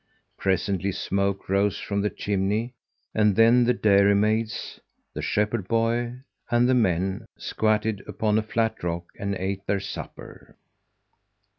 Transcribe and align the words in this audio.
Presently 0.35 0.91
smoke 0.93 1.47
rose 1.47 1.77
from 1.77 2.01
the 2.01 2.09
chimney 2.09 2.73
and 3.13 3.35
then 3.35 3.65
the 3.65 3.73
dairymaids, 3.75 4.79
the 5.13 5.21
shepherd 5.21 5.67
boy, 5.67 6.15
and 6.49 6.67
the 6.67 6.73
men 6.73 7.27
squatted 7.37 8.01
upon 8.07 8.39
a 8.39 8.41
flat 8.41 8.81
rock 8.83 9.03
and 9.19 9.35
ate 9.35 9.63
their 9.67 9.79
supper. 9.79 10.57